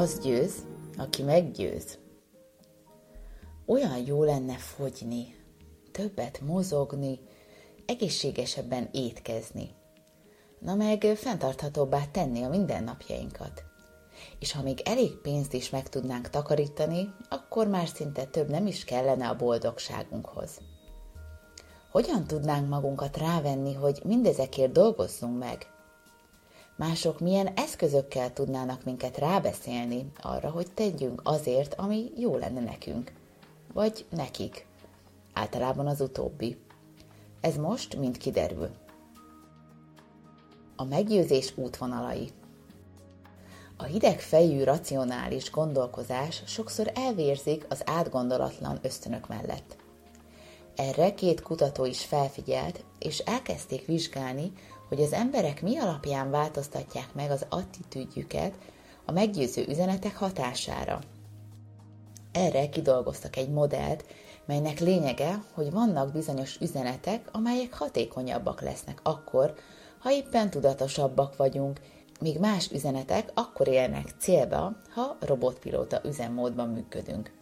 Az 0.00 0.18
győz, 0.18 0.52
aki 0.96 1.22
meggyőz. 1.22 1.98
Olyan 3.66 3.96
jó 4.06 4.24
lenne 4.24 4.56
fogyni, 4.56 5.34
többet 5.92 6.40
mozogni, 6.40 7.20
egészségesebben 7.86 8.88
étkezni. 8.92 9.70
Na 10.58 10.74
meg 10.74 11.00
fenntarthatóbbá 11.16 12.04
tenni 12.12 12.42
a 12.42 12.48
mindennapjainkat. 12.48 13.62
És 14.38 14.52
ha 14.52 14.62
még 14.62 14.80
elég 14.84 15.16
pénzt 15.16 15.52
is 15.52 15.70
meg 15.70 15.88
tudnánk 15.88 16.30
takarítani, 16.30 17.14
akkor 17.28 17.66
már 17.68 17.88
szinte 17.88 18.24
több 18.24 18.48
nem 18.48 18.66
is 18.66 18.84
kellene 18.84 19.28
a 19.28 19.36
boldogságunkhoz. 19.36 20.60
Hogyan 21.90 22.26
tudnánk 22.26 22.68
magunkat 22.68 23.16
rávenni, 23.16 23.74
hogy 23.74 24.00
mindezekért 24.04 24.72
dolgozzunk 24.72 25.38
meg? 25.38 25.66
Mások 26.80 27.20
milyen 27.20 27.46
eszközökkel 27.46 28.32
tudnának 28.32 28.84
minket 28.84 29.18
rábeszélni 29.18 30.10
arra, 30.22 30.50
hogy 30.50 30.66
tegyünk 30.74 31.20
azért, 31.24 31.74
ami 31.74 32.10
jó 32.16 32.36
lenne 32.36 32.60
nekünk? 32.60 33.12
Vagy 33.72 34.06
nekik? 34.10 34.66
Általában 35.32 35.86
az 35.86 36.00
utóbbi. 36.00 36.56
Ez 37.40 37.56
most 37.56 37.96
mind 37.96 38.16
kiderül. 38.16 38.68
A 40.76 40.84
meggyőzés 40.84 41.52
útvonalai 41.56 42.30
a 43.76 43.84
hideg 43.84 44.20
fejű 44.20 44.62
racionális 44.62 45.50
gondolkozás 45.50 46.42
sokszor 46.46 46.92
elvérzik 46.94 47.66
az 47.68 47.82
átgondolatlan 47.84 48.78
ösztönök 48.82 49.28
mellett. 49.28 49.76
Erre 50.76 51.14
két 51.14 51.42
kutató 51.42 51.84
is 51.84 52.04
felfigyelt, 52.04 52.84
és 52.98 53.18
elkezdték 53.18 53.86
vizsgálni, 53.86 54.52
hogy 54.90 55.02
az 55.02 55.12
emberek 55.12 55.62
mi 55.62 55.78
alapján 55.78 56.30
változtatják 56.30 57.14
meg 57.14 57.30
az 57.30 57.46
attitűdjüket 57.48 58.54
a 59.04 59.12
meggyőző 59.12 59.64
üzenetek 59.68 60.16
hatására. 60.16 60.98
Erre 62.32 62.68
kidolgoztak 62.68 63.36
egy 63.36 63.50
modellt, 63.50 64.04
melynek 64.46 64.80
lényege, 64.80 65.42
hogy 65.52 65.70
vannak 65.70 66.12
bizonyos 66.12 66.60
üzenetek, 66.60 67.28
amelyek 67.32 67.74
hatékonyabbak 67.74 68.60
lesznek 68.60 69.00
akkor, 69.02 69.54
ha 69.98 70.12
éppen 70.12 70.50
tudatosabbak 70.50 71.36
vagyunk, 71.36 71.80
míg 72.20 72.38
más 72.38 72.70
üzenetek 72.70 73.30
akkor 73.34 73.68
érnek 73.68 74.14
célba, 74.18 74.76
ha 74.94 75.16
robotpilóta 75.20 76.00
üzemmódban 76.04 76.68
működünk. 76.68 77.32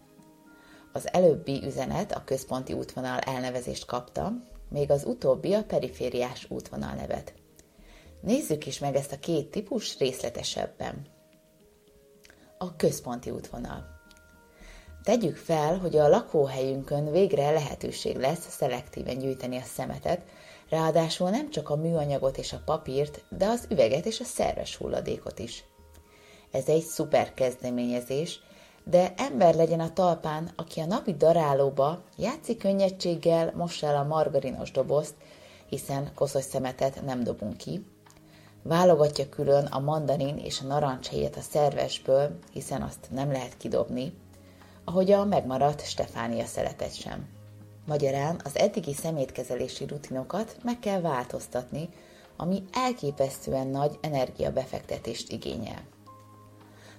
Az 0.93 1.13
előbbi 1.13 1.63
üzenet 1.65 2.13
a 2.13 2.25
központi 2.25 2.73
útvonal 2.73 3.19
elnevezést 3.19 3.85
kapta, 3.85 4.33
még 4.69 4.91
az 4.91 5.05
utóbbi 5.05 5.55
a 5.55 5.65
perifériás 5.65 6.47
útvonal 6.51 6.95
nevet. 6.95 7.35
Nézzük 8.21 8.67
is 8.67 8.79
meg 8.79 8.95
ezt 8.95 9.13
a 9.13 9.19
két 9.19 9.51
típus 9.51 9.99
részletesebben. 9.99 11.07
A 12.59 12.77
központi 12.77 13.31
útvonal. 13.31 13.97
Tegyük 15.03 15.37
fel, 15.37 15.79
hogy 15.79 15.97
a 15.97 16.09
lakóhelyünkön 16.09 17.11
végre 17.11 17.51
lehetőség 17.51 18.17
lesz 18.17 18.49
szelektíven 18.49 19.19
gyűjteni 19.19 19.57
a 19.57 19.63
szemetet, 19.65 20.23
ráadásul 20.69 21.31
nem 21.31 21.51
csak 21.51 21.71
a 21.71 21.77
műanyagot 21.77 22.39
és 22.39 22.53
a 22.53 22.63
papírt, 22.65 23.25
de 23.29 23.47
az 23.47 23.67
üveget 23.71 24.07
és 24.07 24.21
a 24.21 24.25
szerves 24.25 24.77
hulladékot 24.77 25.39
is. 25.39 25.65
Ez 26.51 26.69
egy 26.69 26.83
szuper 26.83 27.35
kezdeményezés, 27.35 28.41
de 28.91 29.15
ember 29.17 29.55
legyen 29.55 29.81
a 29.81 29.93
talpán, 29.93 30.51
aki 30.57 30.81
a 30.81 30.87
napi 30.87 31.15
darálóba 31.15 32.03
játszik 32.17 32.59
könnyedséggel, 32.59 33.53
mossa 33.57 33.87
el 33.87 33.97
a 33.97 34.05
margarinos 34.05 34.71
dobozt, 34.71 35.15
hiszen 35.69 36.11
koszos 36.15 36.45
szemetet 36.45 37.05
nem 37.05 37.25
dobunk 37.25 37.57
ki, 37.57 37.87
válogatja 38.63 39.29
külön 39.29 39.65
a 39.65 39.79
mandarin 39.79 40.37
és 40.37 40.61
a 40.61 40.67
narancshéjat 40.67 41.37
a 41.37 41.41
szervesből, 41.41 42.39
hiszen 42.53 42.83
azt 42.83 43.09
nem 43.11 43.33
lehet 43.33 43.57
kidobni, 43.57 44.13
ahogy 44.85 45.11
a 45.11 45.25
megmaradt 45.25 45.87
Stefánia 45.87 46.45
szeretet 46.45 46.95
sem. 46.95 47.29
Magyarán 47.87 48.41
az 48.45 48.57
eddigi 48.57 48.95
szemétkezelési 48.95 49.87
rutinokat 49.87 50.57
meg 50.63 50.79
kell 50.79 51.01
változtatni, 51.01 51.89
ami 52.37 52.63
elképesztően 52.73 53.67
nagy 53.67 53.99
energiabefektetést 54.01 55.33
igényel. 55.33 55.83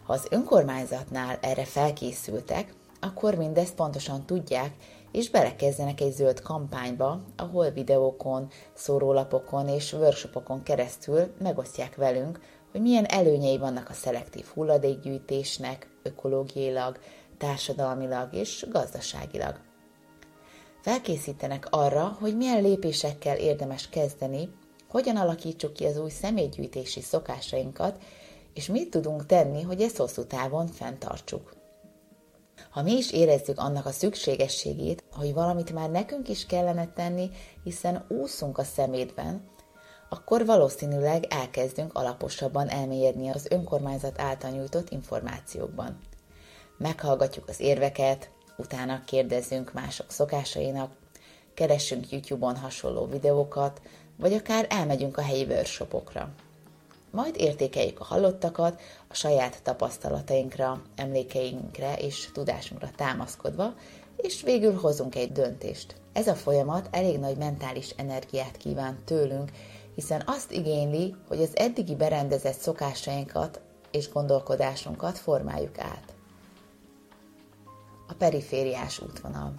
Ha 0.09 0.15
az 0.15 0.27
önkormányzatnál 0.29 1.37
erre 1.41 1.65
felkészültek, 1.65 2.73
akkor 2.99 3.35
mindezt 3.35 3.75
pontosan 3.75 4.25
tudják, 4.25 4.73
és 5.11 5.29
belekezdenek 5.29 6.01
egy 6.01 6.11
zöld 6.11 6.41
kampányba, 6.41 7.21
ahol 7.37 7.69
videókon, 7.69 8.47
szórólapokon 8.73 9.67
és 9.67 9.93
workshopokon 9.93 10.63
keresztül 10.63 11.33
megosztják 11.39 11.95
velünk, 11.95 12.39
hogy 12.71 12.81
milyen 12.81 13.05
előnyei 13.05 13.57
vannak 13.57 13.89
a 13.89 13.93
szelektív 13.93 14.45
hulladékgyűjtésnek, 14.53 15.87
ökológiailag, 16.03 16.99
társadalmilag 17.37 18.33
és 18.33 18.65
gazdaságilag. 18.69 19.59
Felkészítenek 20.81 21.67
arra, 21.69 22.17
hogy 22.19 22.37
milyen 22.37 22.61
lépésekkel 22.61 23.37
érdemes 23.37 23.89
kezdeni, 23.89 24.49
hogyan 24.87 25.15
alakítsuk 25.15 25.73
ki 25.73 25.85
az 25.85 25.97
új 25.97 26.09
személygyűjtési 26.09 27.01
szokásainkat, 27.01 28.03
és 28.53 28.67
mit 28.67 28.89
tudunk 28.89 29.25
tenni, 29.25 29.61
hogy 29.61 29.81
ezt 29.81 29.97
hosszú 29.97 30.23
távon 30.23 30.67
fenntartsuk. 30.67 31.57
Ha 32.69 32.81
mi 32.81 32.91
is 32.91 33.11
érezzük 33.11 33.59
annak 33.59 33.85
a 33.85 33.91
szükségességét, 33.91 35.03
hogy 35.11 35.33
valamit 35.33 35.73
már 35.73 35.89
nekünk 35.89 36.29
is 36.29 36.45
kellene 36.45 36.87
tenni, 36.93 37.29
hiszen 37.63 38.05
úszunk 38.07 38.57
a 38.57 38.63
szemétben, 38.63 39.49
akkor 40.09 40.45
valószínűleg 40.45 41.25
elkezdünk 41.29 41.93
alaposabban 41.93 42.67
elmélyedni 42.69 43.29
az 43.29 43.47
önkormányzat 43.49 44.19
által 44.21 44.51
nyújtott 44.51 44.89
információkban. 44.89 45.97
Meghallgatjuk 46.77 47.49
az 47.49 47.59
érveket, 47.59 48.29
utána 48.57 49.03
kérdezzünk 49.05 49.73
mások 49.73 50.11
szokásainak, 50.11 50.91
keressünk 51.53 52.11
YouTube-on 52.11 52.55
hasonló 52.55 53.05
videókat, 53.05 53.81
vagy 54.17 54.33
akár 54.33 54.65
elmegyünk 54.69 55.17
a 55.17 55.21
helyi 55.21 55.43
workshopokra. 55.43 56.29
Majd 57.11 57.35
értékeljük 57.37 57.99
a 57.99 58.03
hallottakat 58.03 58.81
a 59.07 59.13
saját 59.13 59.63
tapasztalatainkra, 59.63 60.81
emlékeinkre 60.95 61.95
és 61.95 62.29
tudásunkra 62.33 62.89
támaszkodva, 62.95 63.73
és 64.15 64.41
végül 64.41 64.73
hozunk 64.73 65.15
egy 65.15 65.31
döntést. 65.31 65.95
Ez 66.13 66.27
a 66.27 66.35
folyamat 66.35 66.87
elég 66.91 67.19
nagy 67.19 67.37
mentális 67.37 67.89
energiát 67.89 68.57
kíván 68.57 68.97
tőlünk, 69.05 69.51
hiszen 69.95 70.23
azt 70.25 70.51
igényli, 70.51 71.15
hogy 71.27 71.41
az 71.41 71.57
eddigi 71.57 71.95
berendezett 71.95 72.57
szokásainkat 72.57 73.61
és 73.91 74.11
gondolkodásunkat 74.11 75.17
formáljuk 75.17 75.79
át. 75.79 76.13
A 78.07 78.13
perifériás 78.13 78.99
útvonal. 78.99 79.53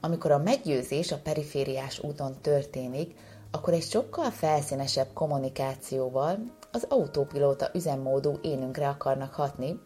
Amikor 0.00 0.30
a 0.30 0.38
meggyőzés 0.38 1.12
a 1.12 1.18
perifériás 1.18 1.98
úton 2.02 2.40
történik, 2.40 3.16
akkor 3.54 3.72
egy 3.72 3.82
sokkal 3.82 4.30
felszínesebb 4.30 5.12
kommunikációval 5.12 6.38
az 6.72 6.86
autópilóta 6.88 7.70
üzemmódú 7.74 8.38
énünkre 8.42 8.88
akarnak 8.88 9.34
hatni, 9.34 9.80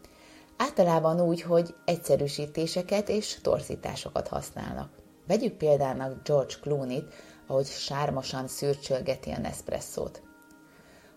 általában 0.57 1.21
úgy, 1.21 1.41
hogy 1.41 1.75
egyszerűsítéseket 1.85 3.09
és 3.09 3.39
torzításokat 3.41 4.27
használnak. 4.27 4.89
Vegyük 5.27 5.53
példának 5.53 6.23
George 6.23 6.53
Clooney-t, 6.61 7.13
ahogy 7.47 7.65
sármosan 7.65 8.47
szürcsölgeti 8.47 9.31
a 9.31 9.39
Nespresso-t. 9.39 10.21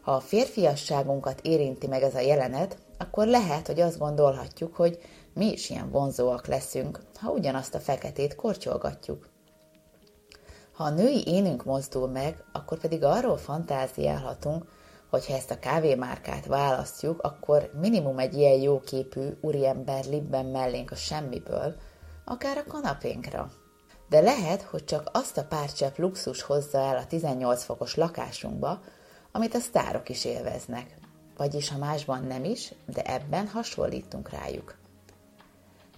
Ha 0.03 0.13
a 0.13 0.21
férfiasságunkat 0.21 1.41
érinti 1.41 1.87
meg 1.87 2.03
ez 2.03 2.15
a 2.15 2.21
jelenet, 2.21 2.77
akkor 2.99 3.27
lehet, 3.27 3.67
hogy 3.67 3.81
azt 3.81 3.99
gondolhatjuk, 3.99 4.77
hogy 4.77 4.99
mi 5.35 5.53
is 5.53 5.71
ilyen 5.71 5.91
vonzóak 5.91 6.47
leszünk, 6.47 7.01
ha 7.15 7.31
ugyanazt 7.31 7.75
a 7.75 7.81
feketét 7.81 8.35
kortyolgatjuk. 8.35 9.32
Ha 10.73 10.85
a 10.85 10.91
női 10.91 11.27
énünk 11.27 11.65
mozdul 11.65 12.09
meg, 12.09 12.45
akkor 12.53 12.79
pedig 12.79 13.05
arról 13.05 13.37
fantáziálhatunk, 13.37 14.65
hogy 15.11 15.27
ha 15.27 15.35
ezt 15.35 15.51
a 15.51 15.59
kávémárkát 15.59 16.47
választjuk, 16.47 17.23
akkor 17.23 17.71
minimum 17.81 18.19
egy 18.19 18.35
ilyen 18.35 18.61
jóképű 18.61 19.29
úriember 19.41 20.05
libben 20.05 20.47
mellénk 20.47 20.91
a 20.91 20.95
semmiből, 20.95 21.75
akár 22.25 22.57
a 22.57 22.65
kanapénkra. 22.69 23.51
De 24.09 24.21
lehet, 24.21 24.63
hogy 24.63 24.85
csak 24.85 25.11
azt 25.13 25.39
a 25.39 25.45
pár 25.45 25.73
csepp 25.73 25.97
luxus 25.97 26.43
hozza 26.43 26.79
el 26.79 26.97
a 26.97 27.07
18 27.07 27.65
fokos 27.65 27.95
lakásunkba, 27.95 28.81
amit 29.33 29.55
a 29.55 29.61
sztárok 29.61 30.09
is 30.09 30.25
élveznek. 30.25 30.97
Vagyis 31.37 31.69
ha 31.69 31.79
másban 31.79 32.25
nem 32.25 32.45
is, 32.45 32.75
de 32.87 33.03
ebben 33.03 33.49
hasonlítunk 33.49 34.31
rájuk. 34.31 34.82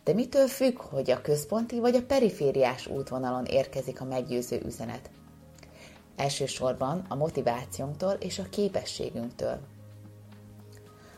De 0.04 0.12
mitől 0.12 0.46
függ, 0.46 0.80
hogy 0.80 1.10
a 1.10 1.20
központi 1.20 1.80
vagy 1.80 1.94
a 1.94 2.04
perifériás 2.06 2.86
útvonalon 2.86 3.44
érkezik 3.44 4.00
a 4.00 4.04
meggyőző 4.04 4.60
üzenet? 4.64 5.10
Elsősorban 6.16 7.04
a 7.08 7.14
motivációnktól 7.14 8.12
és 8.12 8.38
a 8.38 8.48
képességünktől. 8.50 9.58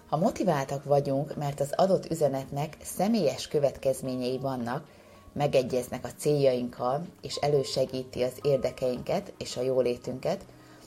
Ha 0.08 0.16
motiváltak 0.16 0.84
vagyunk, 0.84 1.36
mert 1.36 1.60
az 1.60 1.72
adott 1.76 2.10
üzenetnek 2.10 2.76
személyes 2.82 3.48
következményei 3.48 4.38
vannak, 4.38 4.86
megegyeznek 5.32 6.04
a 6.04 6.12
céljainkkal, 6.16 7.06
és 7.22 7.36
elősegíti 7.36 8.22
az 8.22 8.38
érdekeinket 8.42 9.32
és 9.38 9.56
a 9.56 9.62
jólétünket, 9.62 10.44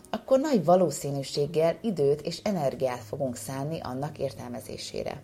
akkor 0.10 0.40
nagy 0.40 0.66
valószínűséggel 0.66 1.78
időt 1.82 2.22
és 2.22 2.40
energiát 2.44 3.04
fogunk 3.04 3.36
szánni 3.36 3.80
annak 3.80 4.18
értelmezésére. 4.18 5.22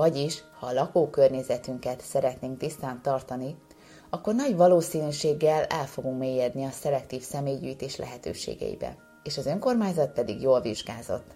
Vagyis, 0.00 0.42
ha 0.58 0.66
a 0.66 0.72
lakókörnyezetünket 0.72 2.00
szeretnénk 2.00 2.58
tisztán 2.58 3.02
tartani, 3.02 3.56
akkor 4.10 4.34
nagy 4.34 4.56
valószínűséggel 4.56 5.64
el 5.64 5.86
fogunk 5.86 6.18
mélyedni 6.18 6.64
a 6.64 6.70
szelektív 6.70 7.22
személygyűjtés 7.22 7.96
lehetőségeibe, 7.96 8.96
és 9.22 9.38
az 9.38 9.46
önkormányzat 9.46 10.12
pedig 10.12 10.40
jól 10.40 10.60
vizsgázott. 10.60 11.34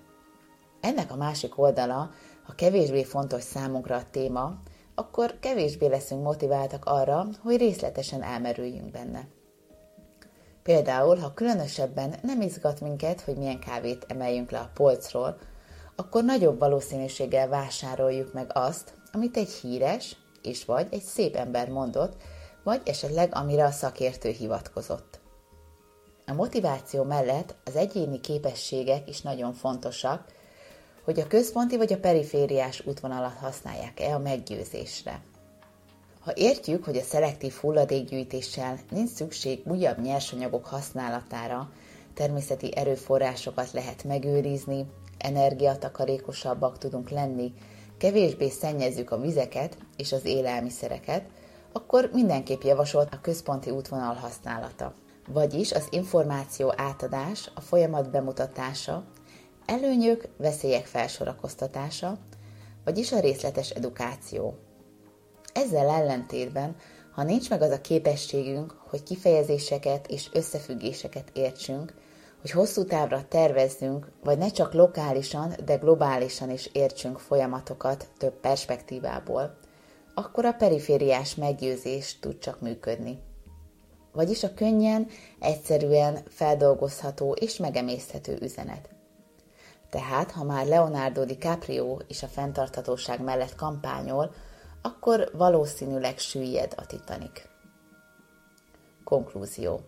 Ennek 0.81 1.12
a 1.12 1.16
másik 1.16 1.58
oldala, 1.58 2.11
ha 2.46 2.55
kevésbé 2.55 3.02
fontos 3.02 3.43
számunkra 3.43 3.96
a 3.96 4.11
téma, 4.11 4.58
akkor 4.94 5.38
kevésbé 5.40 5.87
leszünk 5.87 6.22
motiváltak 6.22 6.84
arra, 6.84 7.26
hogy 7.43 7.56
részletesen 7.56 8.22
elmerüljünk 8.22 8.90
benne. 8.90 9.28
Például, 10.62 11.16
ha 11.16 11.34
különösebben 11.34 12.14
nem 12.22 12.40
izgat 12.40 12.81
minket, 12.81 13.20
hogy 13.20 13.37
milyen 13.37 13.58
kávét 13.58 14.05
emeljünk 14.08 14.50
le 14.50 14.58
a 14.58 14.70
polcról, 14.75 15.38
akkor 15.96 16.25
nagyobb 16.25 16.58
valószínűséggel 16.58 17.49
vásároljuk 17.49 18.32
meg 18.32 18.50
azt, 18.55 18.94
amit 19.12 19.37
egy 19.37 19.50
híres 19.50 20.17
és 20.43 20.64
vagy 20.64 20.87
egy 20.91 21.02
szép 21.02 21.37
ember 21.37 21.69
mondott, 21.69 22.17
vagy 22.62 22.81
esetleg 22.85 23.35
amire 23.35 23.64
a 23.64 23.70
szakértő 23.70 24.31
hivatkozott. 24.31 25.20
A 26.26 26.32
motiváció 26.32 27.02
mellett 27.02 27.55
az 27.64 27.76
egyéni 27.76 28.20
képességek 28.20 29.08
is 29.08 29.20
nagyon 29.20 29.52
fontosak, 29.52 30.25
hogy 31.05 31.20
a 31.20 31.26
központi 31.26 31.76
vagy 31.76 31.93
a 31.93 31.99
perifériás 31.99 32.87
útvonalat 32.87 33.35
használják-e 33.35 34.14
a 34.14 34.19
meggyőzésre. 34.19 35.23
Ha 36.20 36.32
értjük, 36.35 36.85
hogy 36.85 36.97
a 36.97 37.02
szelektív 37.02 37.52
hulladékgyűjtéssel 37.52 38.79
nincs 38.90 39.11
szükség 39.11 39.62
újabb 39.67 40.00
nyersanyagok 40.00 40.67
használatára, 40.67 41.70
természeti 42.14 42.76
erőforrásokat 42.76 43.73
lehet 43.73 44.05
megőrizni, 44.05 44.87
energiatakarékosabbak 45.25 46.79
tudunk 46.79 47.11
lenni, 47.11 47.53
kevésbé 47.99 48.49
szennyezzük 48.49 49.11
a 49.11 49.21
vizeket 49.21 49.76
és 49.97 50.12
az 50.12 50.25
élelmiszereket, 50.25 51.25
akkor 51.73 52.11
mindenképp 52.12 52.62
javasolt 52.62 53.15
a 53.15 53.21
központi 53.21 53.71
útvonal 53.71 54.15
használata. 54.15 54.93
Vagyis 55.29 55.73
az 55.73 55.87
információ 55.91 56.73
átadás, 56.76 57.50
a 57.55 57.61
folyamat 57.61 58.11
bemutatása, 58.11 59.05
előnyök, 59.67 60.29
veszélyek 60.37 60.87
felsorakoztatása, 60.87 62.19
vagyis 62.85 63.12
a 63.12 63.21
részletes 63.21 63.71
edukáció. 63.71 64.59
Ezzel 65.53 65.88
ellentétben, 65.88 66.76
ha 67.15 67.23
nincs 67.23 67.50
meg 67.50 67.62
az 67.62 67.71
a 67.71 67.81
képességünk, 67.81 68.76
hogy 68.88 69.03
kifejezéseket 69.03 70.06
és 70.06 70.29
összefüggéseket 70.32 71.31
értsünk, 71.32 71.94
hogy 72.44 72.52
hosszú 72.52 72.85
távra 72.85 73.29
tervezzünk, 73.29 74.08
vagy 74.25 74.38
ne 74.38 74.49
csak 74.49 74.73
lokálisan, 74.73 75.55
de 75.64 75.76
globálisan 75.76 76.50
is 76.50 76.70
értsünk 76.73 77.19
folyamatokat 77.19 78.08
több 78.19 78.41
perspektívából, 78.41 79.58
akkor 80.14 80.44
a 80.44 80.52
perifériás 80.52 81.35
meggyőzés 81.35 82.19
tud 82.19 82.38
csak 82.38 82.61
működni. 82.61 83.19
Vagyis 84.12 84.43
a 84.43 84.55
könnyen, 84.55 85.06
egyszerűen 85.41 86.19
feldolgozható 86.29 87.32
és 87.32 87.56
megemészthető 87.56 88.38
üzenet. 88.41 88.88
Tehát, 89.90 90.31
ha 90.31 90.44
már 90.44 90.67
Leonardo 90.67 91.25
DiCaprio 91.25 91.97
is 92.06 92.23
a 92.23 92.26
fenntarthatóság 92.26 93.23
mellett 93.23 93.55
kampányol, 93.55 94.35
akkor 94.82 95.31
valószínűleg 95.32 96.19
süllyed 96.19 96.73
a 96.76 96.87
Titanic. 96.87 97.43
Konklúzió. 99.05 99.81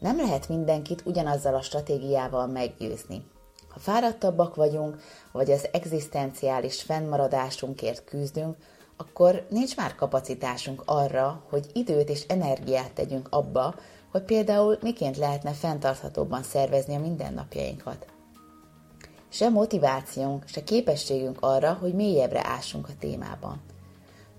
Nem 0.00 0.16
lehet 0.16 0.48
mindenkit 0.48 1.02
ugyanazzal 1.06 1.54
a 1.54 1.62
stratégiával 1.62 2.46
meggyőzni. 2.46 3.24
Ha 3.68 3.78
fáradtabbak 3.78 4.54
vagyunk, 4.54 5.02
vagy 5.32 5.50
az 5.50 5.68
egzisztenciális 5.72 6.82
fennmaradásunkért 6.82 8.04
küzdünk, 8.04 8.56
akkor 8.96 9.46
nincs 9.50 9.76
már 9.76 9.94
kapacitásunk 9.94 10.82
arra, 10.84 11.44
hogy 11.48 11.66
időt 11.72 12.08
és 12.08 12.24
energiát 12.28 12.92
tegyünk 12.92 13.28
abba, 13.30 13.74
hogy 14.10 14.22
például 14.22 14.78
miként 14.82 15.16
lehetne 15.16 15.52
fenntarthatóbban 15.52 16.42
szervezni 16.42 16.94
a 16.94 17.00
mindennapjainkat. 17.00 18.06
Se 19.28 19.48
motivációnk, 19.48 20.46
se 20.46 20.62
képességünk 20.62 21.36
arra, 21.40 21.72
hogy 21.72 21.94
mélyebbre 21.94 22.46
ássunk 22.46 22.88
a 22.88 22.96
témában. 22.98 23.60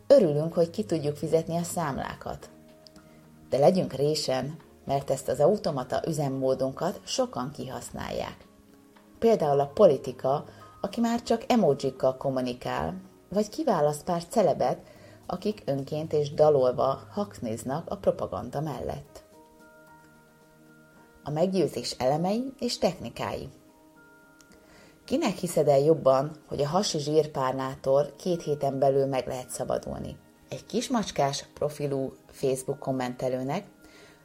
Örülünk, 0.07 0.53
hogy 0.53 0.69
ki 0.69 0.83
tudjuk 0.83 1.15
fizetni 1.15 1.57
a 1.57 1.63
számlákat. 1.63 2.49
De 3.49 3.57
legyünk 3.57 3.93
résen, 3.93 4.57
mert 4.85 5.09
ezt 5.09 5.27
az 5.27 5.39
automata 5.39 6.01
üzemmódunkat 6.07 7.01
sokan 7.03 7.51
kihasználják. 7.51 8.47
Például 9.19 9.59
a 9.59 9.71
politika, 9.73 10.45
aki 10.81 10.99
már 10.99 11.21
csak 11.21 11.43
emojikkal 11.47 12.17
kommunikál, 12.17 13.01
vagy 13.29 13.49
kiválaszt 13.49 14.03
pár 14.03 14.25
celebet, 14.25 14.79
akik 15.25 15.61
önként 15.65 16.13
és 16.13 16.33
dalolva 16.33 16.99
hakniznak 17.11 17.89
a 17.89 17.97
propaganda 17.97 18.61
mellett. 18.61 19.23
A 21.23 21.29
meggyőzés 21.29 21.95
elemei 21.97 22.53
és 22.59 22.77
technikái 22.77 23.49
Kinek 25.11 25.37
hiszed 25.37 25.67
el 25.67 25.79
jobban, 25.79 26.31
hogy 26.47 26.61
a 26.61 26.67
hasi 26.67 26.99
zsírpárnától 26.99 28.11
két 28.17 28.43
héten 28.43 28.79
belül 28.79 29.05
meg 29.05 29.27
lehet 29.27 29.49
szabadulni? 29.49 30.17
Egy 30.49 30.65
kismacskás 30.65 31.45
profilú 31.53 32.13
Facebook 32.27 32.79
kommentelőnek, 32.79 33.65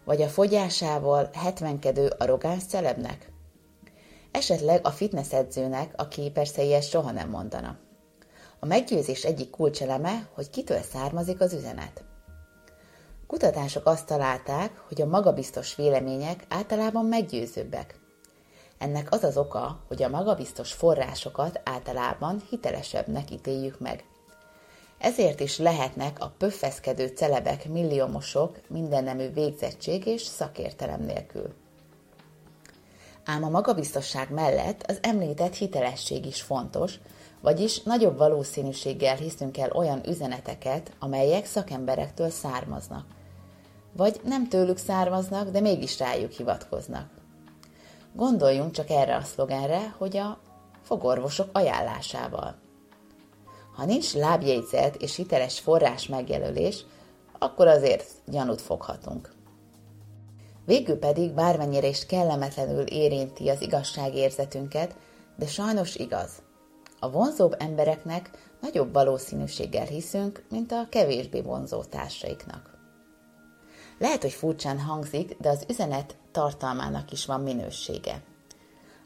vagy 0.07 0.23
a 0.23 0.29
fogyásával 0.29 1.31
hetvenkedő 1.33 2.13
arrogáns 2.19 2.65
celebnek? 2.65 3.31
Esetleg 4.31 4.87
a 4.87 4.91
fitness 4.91 5.33
edzőnek, 5.33 5.93
aki 5.97 6.31
persze 6.31 6.63
ilyet 6.63 6.89
soha 6.89 7.11
nem 7.11 7.29
mondana. 7.29 7.77
A 8.59 8.67
meggyőzés 8.67 9.25
egyik 9.25 9.51
kulcseleme, 9.51 10.29
hogy 10.35 10.51
kitől 10.51 10.81
származik 10.81 11.41
az 11.41 11.53
üzenet. 11.53 12.05
Kutatások 13.27 13.87
azt 13.87 14.07
találták, 14.07 14.79
hogy 14.89 15.03
a 15.03 15.07
magabiztos 15.07 15.75
vélemények 15.75 16.45
általában 16.49 17.05
meggyőzőbbek. 17.05 18.01
Ennek 18.79 19.13
az 19.13 19.25
az 19.25 19.37
oka, 19.37 19.85
hogy 19.89 20.03
a 20.03 20.09
magabiztos 20.09 20.73
forrásokat 20.73 21.61
általában 21.65 22.43
hitelesebbnek 22.51 23.31
ítéljük 23.31 23.81
meg. 23.81 24.05
Ezért 24.99 25.41
is 25.41 25.59
lehetnek 25.59 26.21
a 26.21 26.35
pöffeszkedő 26.39 27.07
celebek 27.07 27.69
milliómosok 27.69 28.61
mindennemű 28.69 29.29
végzettség 29.29 30.07
és 30.07 30.23
szakértelem 30.23 31.03
nélkül. 31.03 31.55
Ám 33.25 33.45
a 33.45 33.49
magabiztosság 33.49 34.31
mellett 34.31 34.83
az 34.87 34.99
említett 35.03 35.55
hitelesség 35.55 36.27
is 36.27 36.43
fontos, 36.43 36.95
vagyis 37.41 37.83
nagyobb 37.83 38.19
valószínűséggel 38.19 39.17
hiszünk 39.17 39.59
el 39.59 39.71
olyan 39.71 40.01
üzeneteket, 40.09 40.93
amelyek 40.99 41.47
szakemberektől 41.47 42.31
származnak. 42.31 43.07
Vagy 43.93 44.21
nem 44.25 44.49
tőlük 44.49 44.77
származnak, 44.77 45.51
de 45.51 45.61
mégis 45.61 45.99
rájuk 45.99 46.31
hivatkoznak. 46.31 47.11
Gondoljunk 48.15 48.71
csak 48.71 48.91
erre 48.91 49.17
a 49.17 49.23
szlogenre, 49.23 49.95
hogy 49.99 50.17
a 50.17 50.39
fogorvosok 50.83 51.49
ajánlásával. 51.53 52.66
Ha 53.77 53.85
nincs 53.85 54.15
lábjegyzet 54.15 54.97
és 54.97 55.17
hiteles 55.17 55.61
forrás 55.61 56.07
megjelölés, 56.07 56.85
akkor 57.39 57.67
azért 57.67 58.05
gyanút 58.27 58.61
foghatunk. 58.61 59.35
Végül 60.65 60.99
pedig 60.99 61.33
bármennyire 61.33 61.87
is 61.87 62.07
kellemetlenül 62.07 62.83
érinti 62.83 63.49
az 63.49 63.63
igazságérzetünket, 63.63 64.97
de 65.37 65.47
sajnos 65.47 65.95
igaz. 65.95 66.31
A 67.01 67.11
vonzóbb 67.11 67.55
embereknek 67.59 68.31
nagyobb 68.61 68.93
valószínűséggel 68.93 69.87
hiszünk, 69.87 70.45
mint 70.51 70.73
a 70.73 70.87
kevésbé 70.91 71.41
vonzó 71.41 71.83
társaiknak. 71.83 72.75
Lehet, 73.99 74.23
hogy 74.23 74.33
furcsán 74.33 74.81
hangzik, 74.81 75.37
de 75.41 75.49
az 75.49 75.65
üzenet 75.69 76.17
tartalmának 76.33 77.13
is 77.13 77.27
van 77.27 77.41
minősége. 77.41 78.23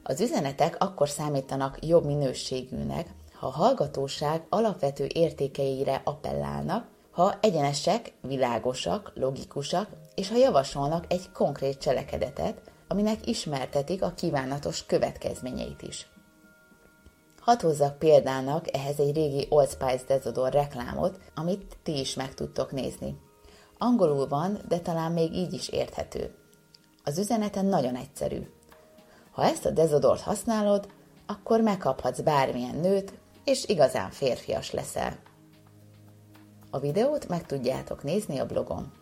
Az 0.03 0.21
üzenetek 0.21 0.77
akkor 0.79 1.09
számítanak 1.09 1.87
jobb 1.87 2.05
minőségűnek, 2.05 3.09
ha 3.41 3.47
a 3.47 3.51
hallgatóság 3.51 4.47
alapvető 4.49 5.07
értékeire 5.15 6.01
appellálnak, 6.05 6.89
ha 7.11 7.39
egyenesek, 7.41 8.13
világosak, 8.21 9.13
logikusak, 9.15 9.89
és 10.15 10.29
ha 10.29 10.37
javasolnak 10.37 11.05
egy 11.09 11.33
konkrét 11.33 11.79
cselekedetet, 11.79 12.61
aminek 12.89 13.27
ismertetik 13.27 14.03
a 14.03 14.13
kívánatos 14.15 14.87
következményeit 14.87 15.83
is. 15.83 16.09
Hadd 17.41 17.63
hozzak 17.63 17.99
példának 17.99 18.77
ehhez 18.77 18.99
egy 18.99 19.15
régi 19.15 19.47
Old 19.49 19.69
Spice 19.69 20.05
dezodor 20.07 20.53
reklámot, 20.53 21.19
amit 21.35 21.77
ti 21.83 21.99
is 21.99 22.15
meg 22.15 22.35
tudtok 22.35 22.73
nézni. 22.73 23.17
Angolul 23.79 24.29
van, 24.29 24.59
de 24.69 24.79
talán 24.79 25.13
még 25.13 25.35
így 25.35 25.53
is 25.53 25.69
érthető. 25.69 26.35
Az 27.05 27.19
üzenete 27.19 27.63
nagyon 27.63 27.95
egyszerű. 27.97 28.49
Ha 29.31 29.45
ezt 29.45 29.67
a 29.67 29.71
dezodort 29.71 30.21
használod, 30.21 30.89
akkor 31.27 31.61
megkaphatsz 31.61 32.21
bármilyen 32.21 32.77
nőt, 32.77 33.20
és 33.51 33.65
igazán 33.69 34.11
férfias 34.11 34.71
leszel. 34.71 35.19
A 36.71 36.79
videót 36.79 37.29
meg 37.29 37.47
tudjátok 37.47 38.03
nézni 38.03 38.39
a 38.39 38.47
blogon. 38.47 38.93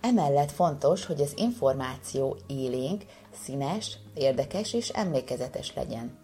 Emellett 0.00 0.50
fontos, 0.50 1.06
hogy 1.06 1.20
az 1.20 1.32
információ 1.36 2.36
élénk, 2.46 3.04
színes, 3.42 3.98
érdekes 4.14 4.72
és 4.72 4.88
emlékezetes 4.88 5.74
legyen. 5.74 6.18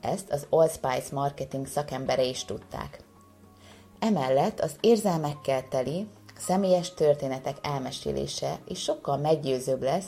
Ezt 0.00 0.30
az 0.30 0.46
Allspice 0.50 1.14
marketing 1.14 1.66
szakembere 1.66 2.24
is 2.24 2.44
tudták. 2.44 3.00
Emellett 3.98 4.60
az 4.60 4.76
érzelmekkel 4.80 5.68
teli, 5.68 6.08
személyes 6.36 6.94
történetek 6.94 7.56
elmesélése 7.62 8.58
is 8.66 8.82
sokkal 8.82 9.16
meggyőzőbb 9.16 9.82
lesz, 9.82 10.06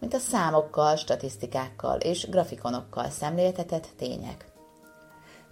mint 0.00 0.14
a 0.14 0.18
számokkal, 0.18 0.96
statisztikákkal 0.96 1.98
és 1.98 2.28
grafikonokkal 2.28 3.10
szemléltetett 3.10 3.88
tények. 3.96 4.47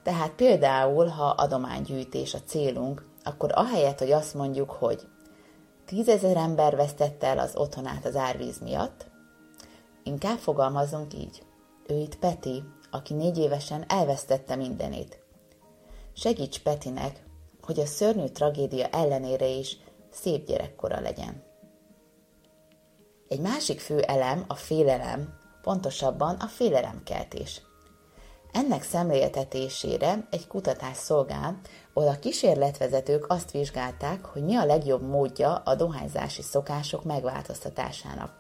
Tehát 0.06 0.32
például, 0.32 1.06
ha 1.06 1.25
adománygyűjtés 1.25 2.34
a 2.34 2.40
célunk, 2.46 3.06
akkor 3.25 3.50
ahelyett, 3.54 3.98
hogy 3.98 4.12
azt 4.12 4.34
mondjuk, 4.34 4.70
hogy 4.70 5.08
tízezer 5.86 6.36
ember 6.36 6.76
vesztette 6.76 7.26
el 7.26 7.38
az 7.38 7.56
otthonát 7.56 8.04
az 8.04 8.16
árvíz 8.16 8.58
miatt, 8.58 9.06
inkább 10.02 10.38
fogalmazunk 10.38 11.14
így. 11.14 11.42
Ő 11.86 11.94
itt 11.94 12.18
Peti, 12.18 12.62
aki 12.90 13.14
négy 13.14 13.38
évesen 13.38 13.84
elvesztette 13.88 14.56
mindenét. 14.56 15.20
Segíts 16.12 16.62
Petinek, 16.62 17.25
hogy 17.60 17.80
a 17.80 17.86
szörnyű 17.86 18.26
tragédia 18.26 18.86
ellenére 18.86 19.46
is 19.46 19.76
szép 20.10 20.46
gyerekkora 20.46 21.00
legyen. 21.00 21.42
Egy 23.28 23.40
másik 23.40 23.80
fő 23.80 24.00
elem 24.00 24.44
a 24.48 24.54
félelem, 24.54 25.38
pontosabban 25.62 26.36
a 26.36 26.46
félelemkeltés. 26.46 27.62
Ennek 28.56 28.82
szemléltetésére 28.82 30.26
egy 30.30 30.46
kutatás 30.46 30.96
szolgál, 30.96 31.60
ahol 31.92 32.08
a 32.08 32.18
kísérletvezetők 32.18 33.25
azt 33.28 33.50
vizsgálták, 33.50 34.25
hogy 34.25 34.44
mi 34.44 34.56
a 34.56 34.64
legjobb 34.64 35.02
módja 35.02 35.54
a 35.54 35.75
dohányzási 35.75 36.42
szokások 36.42 37.04
megváltoztatásának. 37.04 38.32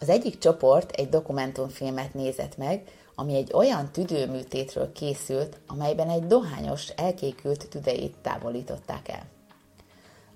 Az 0.00 0.08
egyik 0.08 0.38
csoport 0.38 0.90
egy 0.90 1.08
dokumentumfilmet 1.08 2.14
nézett 2.14 2.56
meg, 2.56 2.82
ami 3.14 3.34
egy 3.34 3.52
olyan 3.52 3.92
tüdőműtétről 3.92 4.92
készült, 4.92 5.60
amelyben 5.66 6.08
egy 6.08 6.26
dohányos 6.26 6.88
elkékült 6.88 7.68
tüdejét 7.68 8.16
távolították 8.22 9.08
el. 9.08 9.26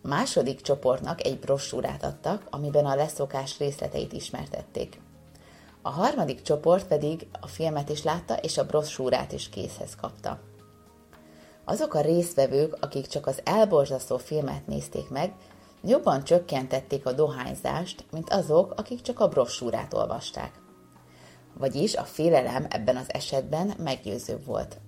A 0.03 0.09
második 0.09 0.61
csoportnak 0.61 1.25
egy 1.25 1.39
brossúrát 1.39 2.05
adtak, 2.05 2.47
amiben 2.51 2.87
a 2.87 2.95
leszokás 2.95 3.59
részleteit 3.59 4.13
ismertették. 4.13 5.01
A 5.87 5.91
harmadik 5.91 6.43
csoport 6.43 6.87
pedig 6.87 7.27
a 7.41 7.47
filmet 7.47 7.89
is 7.89 8.03
látta, 8.03 8.37
és 8.37 8.59
a 8.59 8.67
brossúrát 8.67 9.33
is 9.33 9.49
készhez 9.49 9.97
kapta. 9.97 10.41
Azok 11.65 11.95
a 11.95 12.01
résztvevők, 12.01 12.77
akik 12.81 13.07
csak 13.07 13.27
az 13.27 13.41
elborzasztó 13.45 14.17
filmet 14.17 14.67
nézték 14.67 15.09
meg, 15.11 15.33
jobban 15.83 16.25
csökkentették 16.25 17.07
a 17.07 17.13
dohányzást, 17.13 18.05
mint 18.11 18.31
azok, 18.31 18.73
akik 18.77 19.01
csak 19.01 19.21
a 19.21 19.29
brossúrát 19.29 19.95
olvasták. 19.95 20.53
Vagyis 21.59 21.95
a 21.97 22.05
félelem 22.05 22.67
ebben 22.71 22.97
az 22.97 23.13
esetben 23.13 23.75
meggyőzőbb 23.79 24.45
volt. 24.45 24.79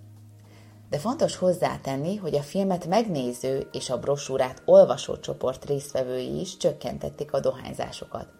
De 0.90 0.98
fontos 0.98 1.36
hozzátenni, 1.36 2.16
hogy 2.16 2.34
a 2.34 2.42
filmet 2.42 2.86
megnéző 2.86 3.68
és 3.72 3.90
a 3.90 3.98
brossúrát 3.98 4.62
olvasó 4.64 5.16
csoport 5.16 5.64
résztvevői 5.64 6.40
is 6.40 6.56
csökkentették 6.56 7.32
a 7.32 7.40
dohányzásokat. 7.40 8.35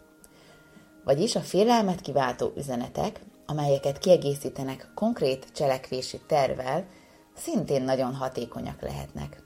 Vagyis 1.07 1.37
a 1.37 1.41
félelmet 1.41 2.01
kiváltó 2.01 2.53
üzenetek, 2.57 3.21
amelyeket 3.47 3.99
kiegészítenek 3.99 4.91
konkrét 4.95 5.53
cselekvési 5.53 6.21
tervel, 6.27 6.87
szintén 7.35 7.83
nagyon 7.83 8.15
hatékonyak 8.15 8.81
lehetnek. 8.81 9.43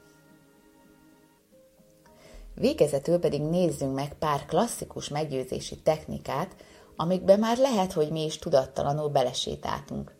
Végezetül 2.54 3.18
pedig 3.18 3.42
nézzünk 3.42 3.94
meg 3.94 4.14
pár 4.18 4.46
klasszikus 4.46 5.08
meggyőzési 5.08 5.82
technikát, 5.82 6.56
amikbe 6.96 7.36
már 7.36 7.58
lehet, 7.58 7.92
hogy 7.92 8.10
mi 8.10 8.24
is 8.24 8.38
tudattalanul 8.38 9.08
belesétáltunk. 9.08 10.14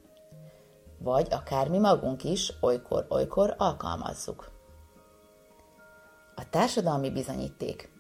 Vagy 0.99 1.27
akár 1.31 1.69
mi 1.69 1.79
magunk 1.79 2.25
is 2.25 2.53
olykor-olykor 2.61 3.55
alkalmazzuk. 3.59 4.51
A 6.37 6.49
társadalmi 6.51 7.11
bizonyíték, 7.11 8.00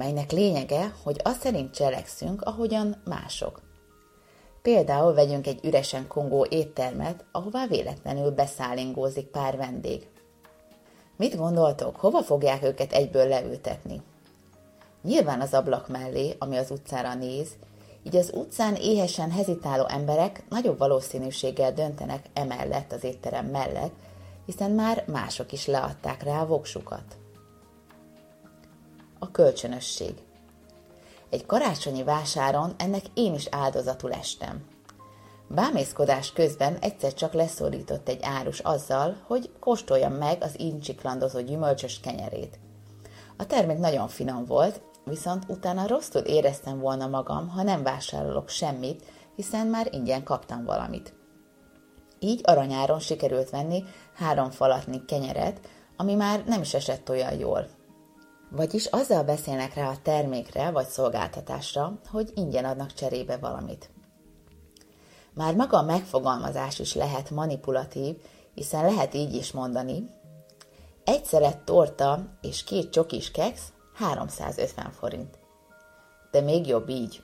melynek 0.00 0.32
lényege, 0.32 0.94
hogy 1.02 1.20
azt 1.24 1.40
szerint 1.40 1.74
cselekszünk, 1.74 2.42
ahogyan 2.42 3.02
mások. 3.04 3.60
Például 4.62 5.14
vegyünk 5.14 5.46
egy 5.46 5.64
üresen 5.64 6.06
kongó 6.06 6.46
éttermet, 6.48 7.24
ahová 7.32 7.66
véletlenül 7.66 8.30
beszállingózik 8.30 9.26
pár 9.26 9.56
vendég. 9.56 10.08
Mit 11.16 11.36
gondoltok, 11.36 11.96
hova 11.96 12.22
fogják 12.22 12.62
őket 12.62 12.92
egyből 12.92 13.28
leültetni? 13.28 14.02
Nyilván 15.02 15.40
az 15.40 15.54
ablak 15.54 15.88
mellé, 15.88 16.36
ami 16.38 16.56
az 16.56 16.70
utcára 16.70 17.14
néz, 17.14 17.48
így 18.02 18.16
az 18.16 18.30
utcán 18.34 18.74
éhesen 18.74 19.30
hezitáló 19.30 19.86
emberek 19.88 20.42
nagyobb 20.48 20.78
valószínűséggel 20.78 21.72
döntenek 21.72 22.24
emellett 22.32 22.92
az 22.92 23.04
étterem 23.04 23.46
mellett, 23.46 23.94
hiszen 24.46 24.70
már 24.70 25.04
mások 25.06 25.52
is 25.52 25.66
leadták 25.66 26.22
rá 26.22 26.40
a 26.40 26.46
voksukat. 26.46 27.19
A 29.22 29.30
kölcsönösség. 29.30 30.14
Egy 31.30 31.46
karácsonyi 31.46 32.02
vásáron 32.02 32.74
ennek 32.76 33.02
én 33.14 33.34
is 33.34 33.46
áldozatul 33.50 34.12
estem. 34.12 34.64
Bámészkodás 35.48 36.32
közben 36.32 36.76
egyszer 36.76 37.14
csak 37.14 37.32
leszorított 37.32 38.08
egy 38.08 38.20
árus 38.22 38.58
azzal, 38.58 39.16
hogy 39.26 39.50
kóstoljam 39.60 40.12
meg 40.12 40.42
az 40.42 40.58
incsiklandozó 40.58 41.40
gyümölcsös 41.40 42.00
kenyerét. 42.00 42.58
A 43.36 43.46
termék 43.46 43.78
nagyon 43.78 44.08
finom 44.08 44.44
volt, 44.44 44.80
viszont 45.04 45.44
utána 45.48 45.86
rosszul 45.86 46.20
éreztem 46.20 46.78
volna 46.78 47.06
magam, 47.06 47.48
ha 47.48 47.62
nem 47.62 47.82
vásárolok 47.82 48.48
semmit, 48.48 49.04
hiszen 49.36 49.66
már 49.66 49.88
ingyen 49.94 50.24
kaptam 50.24 50.64
valamit. 50.64 51.14
Így 52.18 52.40
aranyáron 52.44 52.98
sikerült 52.98 53.50
venni 53.50 53.84
három 54.14 54.50
falatni 54.50 55.04
kenyeret, 55.04 55.60
ami 55.96 56.14
már 56.14 56.44
nem 56.46 56.60
is 56.60 56.74
esett 56.74 57.10
olyan 57.10 57.38
jól. 57.38 57.66
Vagyis 58.50 58.86
azzal 58.86 59.22
beszélnek 59.22 59.74
rá 59.74 59.88
a 59.88 60.02
termékre 60.02 60.70
vagy 60.70 60.86
szolgáltatásra, 60.86 61.98
hogy 62.10 62.32
ingyen 62.34 62.64
adnak 62.64 62.92
cserébe 62.92 63.36
valamit. 63.36 63.90
Már 65.34 65.54
maga 65.54 65.78
a 65.78 65.82
megfogalmazás 65.82 66.78
is 66.78 66.94
lehet 66.94 67.30
manipulatív, 67.30 68.16
hiszen 68.54 68.84
lehet 68.84 69.14
így 69.14 69.34
is 69.34 69.52
mondani, 69.52 70.10
egy 71.04 71.24
szelet 71.24 71.58
torta 71.58 72.38
és 72.40 72.64
két 72.64 72.90
csokis 72.90 73.30
keksz 73.30 73.72
350 73.94 74.90
forint. 74.90 75.38
De 76.30 76.40
még 76.40 76.66
jobb 76.66 76.88
így. 76.88 77.22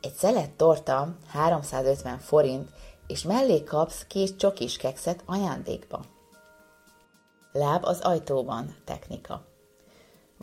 Egy 0.00 0.12
szelet 0.12 0.50
torta 0.50 1.16
350 1.32 2.18
forint, 2.18 2.68
és 3.06 3.22
mellé 3.22 3.64
kapsz 3.64 4.04
két 4.06 4.36
csokis 4.36 4.76
kekszet 4.76 5.22
ajándékba. 5.26 6.04
Láb 7.52 7.84
az 7.84 8.00
ajtóban 8.00 8.76
technika. 8.84 9.49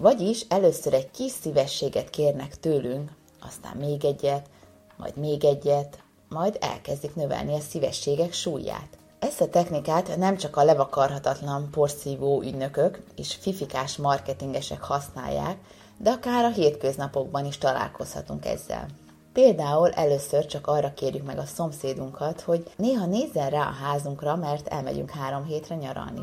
Vagyis 0.02 0.46
először 0.50 0.94
egy 0.94 1.12
kis 1.12 1.32
szívességet 1.32 2.10
kérnek 2.10 2.60
tőlünk, 2.60 3.12
aztán 3.42 3.78
még 3.78 4.06
egyet, 4.06 4.50
majd 4.98 5.18
még 5.18 5.46
egyet, 5.46 6.04
majd 6.30 6.58
elkezdik 6.62 7.16
növelni 7.16 7.54
a 7.54 7.60
szívességek 7.60 8.34
súlyát. 8.34 8.98
Ezt 9.20 9.42
a 9.42 9.50
technikát 9.50 10.18
nem 10.18 10.38
csak 10.38 10.56
a 10.56 10.64
levakarhatatlan 10.64 11.70
porszívó 11.72 12.42
ügynökök 12.42 13.04
és 13.16 13.36
fifikás 13.36 13.98
marketingesek 13.98 14.84
használják, 14.84 15.58
de 15.98 16.10
akár 16.10 16.44
a 16.46 16.52
hétköznapokban 16.52 17.46
is 17.46 17.58
találkozhatunk 17.58 18.46
ezzel. 18.46 18.86
Például 19.34 19.90
először 19.90 20.46
csak 20.46 20.68
arra 20.68 20.94
kérjük 20.94 21.26
meg 21.26 21.38
a 21.38 21.46
szomszédunkat, 21.46 22.42
hogy 22.42 22.64
néha 22.76 23.06
nézzen 23.06 23.50
rá 23.50 23.68
a 23.68 23.86
házunkra, 23.86 24.36
mert 24.36 24.68
elmegyünk 24.68 25.10
három 25.10 25.46
hétre 25.46 25.76
nyaralni. 25.76 26.22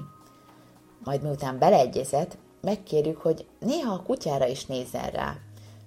Majd 1.05 1.23
miután 1.23 1.59
beleegyezett, 1.59 2.37
megkérjük, 2.65 3.21
hogy 3.21 3.47
néha 3.61 3.93
a 3.93 4.03
kutyára 4.03 4.47
is 4.47 4.67
nézzen 4.67 5.11
rá. 5.11 5.37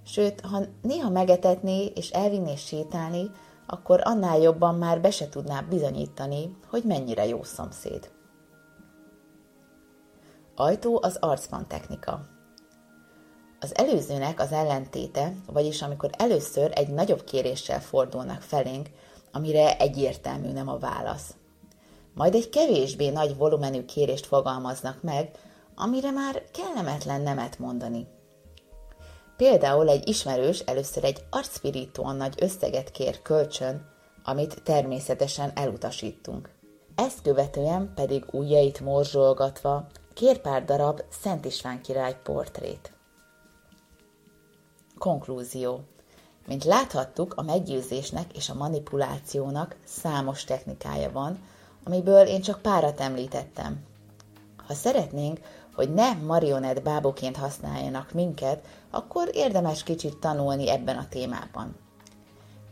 Sőt, 0.06 0.42
ha 0.42 0.62
néha 0.82 1.10
megetetné 1.10 1.86
és 1.86 2.10
elvinné 2.10 2.56
sétálni, 2.56 3.32
akkor 3.68 4.02
annál 4.04 4.40
jobban 4.40 4.76
már 4.76 5.02
be 5.02 5.12
se 5.12 5.30
tudná 5.30 5.62
bizonyítani, 5.62 6.58
hogy 6.70 6.84
mennyire 6.84 7.28
jó 7.28 7.44
szomszéd. 7.44 8.12
Ajtó 10.56 11.00
az 11.02 11.18
arcban 11.20 11.68
technika. 11.68 12.22
Az 13.60 13.78
előzőnek 13.78 14.40
az 14.40 14.52
ellentéte, 14.52 15.34
vagyis 15.46 15.82
amikor 15.82 16.10
először 16.18 16.72
egy 16.76 16.88
nagyobb 16.88 17.24
kéréssel 17.24 17.82
fordulnak 17.82 18.42
felénk, 18.42 18.90
amire 19.32 19.78
egyértelmű 19.78 20.52
nem 20.52 20.70
a 20.70 20.78
válasz. 20.78 21.36
Majd 22.14 22.36
egy 22.36 22.50
kevésbé 22.50 23.10
nagy 23.10 23.38
volumenű 23.38 23.86
kérést 23.86 24.26
fogalmaznak 24.26 25.02
meg, 25.02 25.32
amire 25.80 26.12
már 26.12 26.44
kellemetlen 26.52 27.22
nemet 27.22 27.60
mondani. 27.60 28.08
Például 29.38 29.90
egy 29.90 30.08
ismerős 30.08 30.60
először 30.60 31.04
egy 31.04 31.24
arcpirítóan 31.30 32.16
nagy 32.16 32.36
összeget 32.42 32.92
kér 32.92 33.22
kölcsön, 33.22 33.86
amit 34.24 34.64
természetesen 34.64 35.52
elutasítunk. 35.56 36.50
Ezt 36.96 37.22
követően 37.22 37.92
pedig 37.96 38.26
ujjait 38.32 38.80
morzsolgatva 38.80 39.88
kér 40.14 40.38
pár 40.38 40.66
darab 40.66 41.02
Szent 41.22 41.46
István 41.46 41.82
király 41.82 42.18
portrét. 42.24 42.92
Konklúzió. 44.98 45.82
Mint 46.48 46.64
láthattuk, 46.64 47.34
a 47.34 47.42
meggyőzésnek 47.42 48.38
és 48.38 48.50
a 48.50 48.54
manipulációnak 48.54 49.76
számos 49.86 50.44
technikája 50.44 51.12
van, 51.12 51.40
amiből 51.84 52.26
én 52.26 52.42
csak 52.42 52.62
párat 52.62 53.00
említettem. 53.00 53.86
Ha 54.68 54.74
szeretnénk, 54.74 55.40
hogy 55.78 55.94
ne 55.94 56.14
marionett 56.14 56.82
báboként 56.82 57.38
használjanak 57.38 58.12
minket, 58.12 58.66
akkor 58.92 59.30
érdemes 59.34 59.84
kicsit 59.84 60.18
tanulni 60.18 60.70
ebben 60.70 60.98
a 60.98 61.08
témában. 61.10 61.76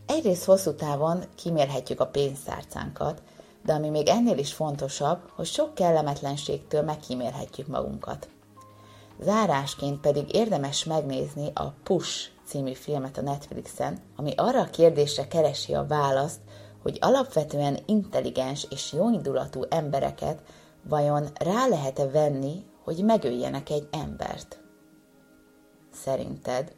Egyrészt 0.06 0.44
hosszú 0.44 0.74
távon 0.74 1.24
kimérhetjük 1.34 2.00
a 2.00 2.06
pénztárcánkat, 2.06 3.22
de 3.64 3.72
ami 3.72 3.88
még 3.88 4.08
ennél 4.08 4.38
is 4.38 4.52
fontosabb, 4.52 5.18
hogy 5.34 5.46
sok 5.46 5.74
kellemetlenségtől 5.74 6.82
megkímélhetjük 6.82 7.66
magunkat. 7.66 8.28
Zárásként 9.20 10.00
pedig 10.00 10.34
érdemes 10.34 10.84
megnézni 10.84 11.50
a 11.54 11.74
Push 11.82 12.28
című 12.46 12.72
filmet 12.72 13.18
a 13.18 13.22
Netflixen, 13.22 13.98
ami 14.16 14.32
arra 14.36 14.60
a 14.60 14.70
kérdésre 14.70 15.28
keresi 15.28 15.74
a 15.74 15.86
választ, 15.86 16.40
hogy 16.82 16.98
alapvetően 17.00 17.78
intelligens 17.86 18.66
és 18.70 18.92
jóindulatú 18.92 19.62
embereket 19.68 20.42
vajon 20.82 21.26
rá 21.34 21.66
lehet-e 21.66 22.06
venni, 22.08 22.64
hogy 22.86 23.04
megöljenek 23.04 23.70
egy 23.70 23.88
embert? 23.90 24.60
Szerinted 25.92 26.76